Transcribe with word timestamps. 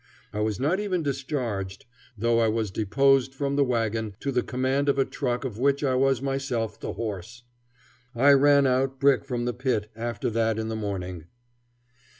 I 0.33 0.39
was 0.39 0.59
not 0.59 0.79
even 0.79 1.03
discharged, 1.03 1.85
though 2.17 2.39
I 2.39 2.47
was 2.47 2.71
deposed 2.71 3.35
from 3.35 3.55
the 3.55 3.63
wagon 3.63 4.15
to 4.21 4.31
the 4.31 4.41
command 4.41 4.89
of 4.89 4.97
a 4.97 5.05
truck 5.05 5.45
of 5.45 5.59
which 5.59 5.83
I 5.83 5.93
was 5.93 6.23
myself 6.23 6.79
the 6.79 6.93
horse. 6.93 7.43
I 8.15 8.31
"ran 8.31 8.65
out" 8.65 8.99
brick 8.99 9.23
from 9.23 9.45
the 9.45 9.53
pit 9.53 9.91
after 9.95 10.31
that 10.31 10.57
in 10.57 10.69
the 10.69 10.75
morning. 10.75 11.25